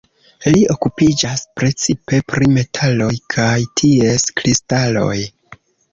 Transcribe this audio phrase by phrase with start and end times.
[0.53, 3.53] Li okupiĝas precipe pri metaloj kaj
[3.83, 5.17] ties kristaloj.